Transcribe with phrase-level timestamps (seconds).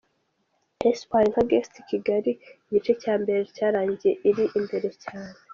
[0.89, 2.31] Espoir nka ‘Guest’ i Kigali,
[2.67, 5.33] igice cya mbere cyarangiye iri imbere cyane.